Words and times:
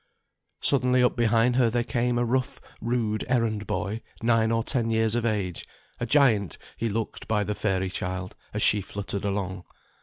Suddenly 0.61 1.03
up 1.03 1.15
behind 1.15 1.57
her 1.57 1.69
there 1.69 1.83
came 1.83 2.17
a 2.17 2.25
rough, 2.25 2.59
rude 2.81 3.23
errand 3.27 3.67
boy, 3.67 4.01
nine 4.23 4.51
or 4.51 4.63
ten 4.63 4.89
years 4.89 5.13
of 5.13 5.27
age; 5.27 5.67
a 5.99 6.07
giant 6.07 6.57
he 6.75 6.89
looked 6.89 7.27
by 7.27 7.43
the 7.43 7.53
fairy 7.53 7.91
child, 7.91 8.35
as 8.51 8.63
she 8.63 8.81
fluttered 8.81 9.23
along. 9.25 9.63